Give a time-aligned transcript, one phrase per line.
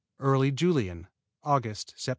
[0.17, 1.09] Early Julien
[1.45, 2.09] Aug., Sept.